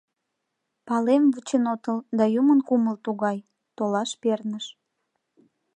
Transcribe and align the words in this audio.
—Палем, 0.87 1.23
вучен 1.33 1.63
отыл, 1.73 1.97
да 2.17 2.23
юмын 2.39 2.59
кумыл 2.67 2.95
тугай— 3.05 3.37
толаш 3.77 4.09
перныш. 4.21 4.65